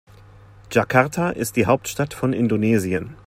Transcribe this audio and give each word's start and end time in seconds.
Jakarta 0.71 1.29
ist 1.29 1.55
die 1.57 1.67
Hauptstadt 1.67 2.15
von 2.15 2.33
Indonesien. 2.33 3.15